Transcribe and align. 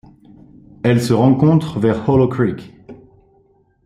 Elle 0.81 0.99
se 0.99 1.13
rencontre 1.13 1.79
vers 1.79 2.09
Hollow 2.09 2.27
Creek. 2.27 2.73